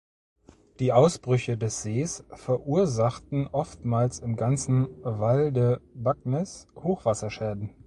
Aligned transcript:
Die 0.79 0.93
Ausbrüche 0.93 1.59
des 1.59 1.83
Sees 1.83 2.23
verursachten 2.33 3.45
oftmals 3.45 4.17
im 4.17 4.35
ganzen 4.35 4.87
Val 5.03 5.51
de 5.53 5.77
Bagnes 5.93 6.67
Hochwasserschäden. 6.75 7.75